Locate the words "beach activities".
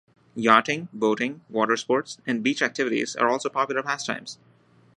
2.41-3.15